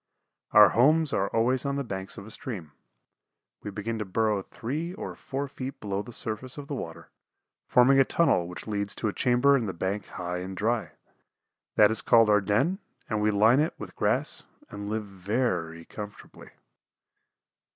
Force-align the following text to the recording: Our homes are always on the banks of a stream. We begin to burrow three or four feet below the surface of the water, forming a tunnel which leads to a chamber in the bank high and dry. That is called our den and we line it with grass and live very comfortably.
Our 0.49 0.69
homes 0.69 1.13
are 1.13 1.27
always 1.27 1.63
on 1.63 1.75
the 1.75 1.83
banks 1.83 2.17
of 2.17 2.25
a 2.25 2.31
stream. 2.31 2.71
We 3.61 3.69
begin 3.69 3.99
to 3.99 4.03
burrow 4.05 4.41
three 4.41 4.95
or 4.95 5.15
four 5.15 5.47
feet 5.47 5.79
below 5.79 6.01
the 6.01 6.11
surface 6.11 6.57
of 6.57 6.65
the 6.67 6.73
water, 6.73 7.11
forming 7.67 7.99
a 7.99 8.03
tunnel 8.03 8.47
which 8.47 8.65
leads 8.65 8.95
to 8.95 9.09
a 9.09 9.13
chamber 9.13 9.55
in 9.55 9.67
the 9.67 9.73
bank 9.73 10.07
high 10.07 10.39
and 10.39 10.57
dry. 10.57 10.93
That 11.75 11.91
is 11.91 12.01
called 12.01 12.31
our 12.31 12.41
den 12.41 12.79
and 13.11 13.21
we 13.21 13.29
line 13.29 13.59
it 13.59 13.75
with 13.77 13.95
grass 13.95 14.43
and 14.71 14.89
live 14.89 15.05
very 15.05 15.85
comfortably. 15.85 16.49